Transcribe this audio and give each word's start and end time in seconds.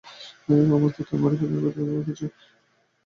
আমার 0.67 0.91
দাঁতের 0.95 1.19
মাড়ি 1.21 1.35
প্রচন্ড 1.39 1.61
ব্যথা 1.63 1.79
অনুভব 1.81 2.03
করছি। 2.07 2.25